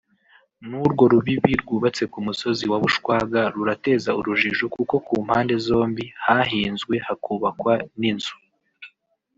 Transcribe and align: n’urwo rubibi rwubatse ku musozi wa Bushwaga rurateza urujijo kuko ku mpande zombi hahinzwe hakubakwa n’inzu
n’urwo 0.67 1.03
rubibi 1.11 1.51
rwubatse 1.61 2.03
ku 2.11 2.17
musozi 2.25 2.63
wa 2.71 2.79
Bushwaga 2.83 3.41
rurateza 3.55 4.09
urujijo 4.19 4.65
kuko 4.75 4.95
ku 5.05 5.13
mpande 5.25 5.53
zombi 5.65 6.05
hahinzwe 6.25 6.93
hakubakwa 7.05 7.73
n’inzu 7.99 8.35